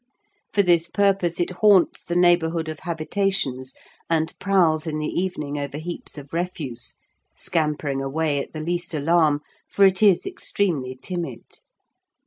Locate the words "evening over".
5.05-5.77